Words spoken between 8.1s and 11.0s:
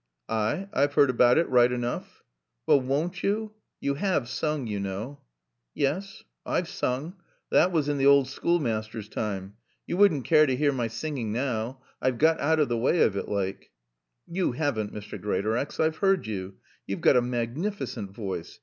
schoolmaaster's time. Yo' wouldn't care to hear my